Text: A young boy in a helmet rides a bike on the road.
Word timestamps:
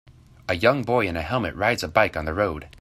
A 0.49 0.55
young 0.55 0.81
boy 0.81 1.05
in 1.07 1.15
a 1.15 1.21
helmet 1.21 1.53
rides 1.53 1.83
a 1.83 1.87
bike 1.87 2.17
on 2.17 2.25
the 2.25 2.33
road. 2.33 2.67